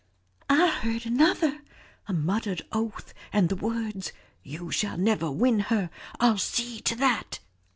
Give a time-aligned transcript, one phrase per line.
[0.49, 1.59] "I heard another;
[2.07, 5.91] a muttered oath and the words, 'You shall never win her.
[6.19, 7.37] I'll see to that.'